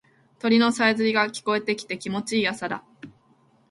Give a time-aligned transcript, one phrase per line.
[0.39, 2.83] 鳥のさえずりが聞こえてきて気持ちいい朝だ。